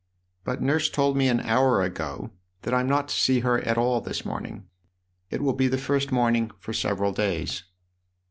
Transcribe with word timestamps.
"But 0.45 0.63
Nurse 0.63 0.89
told 0.89 1.15
me 1.15 1.27
an 1.27 1.41
hour 1.41 1.83
ago 1.83 2.31
that 2.63 2.73
I'm 2.73 2.87
not 2.89 3.09
to 3.09 3.15
see 3.15 3.41
her 3.41 3.61
at 3.61 3.77
all 3.77 4.01
this 4.01 4.25
morning. 4.25 4.65
It 5.29 5.43
will 5.43 5.53
be 5.53 5.67
the 5.67 5.77
first 5.77 6.11
morning 6.11 6.49
for 6.57 6.73
several 6.73 7.11
days." 7.13 7.65